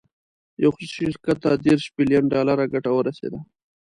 یو 0.63 0.69
خصوصي 0.75 0.93
شرکت 0.99 1.37
ته 1.43 1.49
دېرش 1.65 1.85
بیلین 1.95 2.23
ډالر 2.33 2.57
ګټه 2.73 2.91
ورسېده. 2.93 3.39